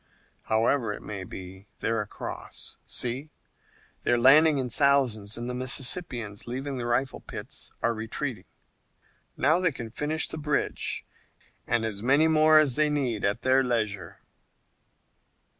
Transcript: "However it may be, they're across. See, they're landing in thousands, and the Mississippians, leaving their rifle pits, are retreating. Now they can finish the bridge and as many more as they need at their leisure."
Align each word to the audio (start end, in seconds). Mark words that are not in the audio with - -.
"However 0.45 0.91
it 0.93 1.03
may 1.03 1.23
be, 1.23 1.67
they're 1.79 2.01
across. 2.01 2.77
See, 2.87 3.29
they're 4.01 4.17
landing 4.17 4.57
in 4.57 4.67
thousands, 4.71 5.37
and 5.37 5.47
the 5.47 5.53
Mississippians, 5.53 6.47
leaving 6.47 6.79
their 6.79 6.87
rifle 6.87 7.19
pits, 7.19 7.71
are 7.83 7.93
retreating. 7.93 8.45
Now 9.37 9.59
they 9.59 9.71
can 9.71 9.91
finish 9.91 10.27
the 10.27 10.39
bridge 10.39 11.05
and 11.67 11.85
as 11.85 12.01
many 12.01 12.27
more 12.27 12.57
as 12.57 12.77
they 12.77 12.89
need 12.89 13.23
at 13.23 13.43
their 13.43 13.63
leisure." 13.63 14.21